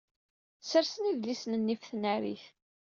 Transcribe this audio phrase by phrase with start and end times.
[0.61, 2.45] Ssersen idlisen-nni ɣef tnarit.